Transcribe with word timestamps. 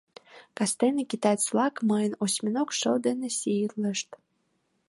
Кастене 0.57 1.03
китаец-влак 1.11 1.75
мыйым 1.89 2.13
осьминог 2.23 2.69
шыл 2.79 2.95
дене 3.07 3.27
сийлышт. 3.39 4.09